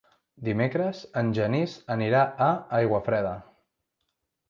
[0.47, 2.51] Dimecres en Genís anirà a
[2.83, 3.39] Aiguafreda.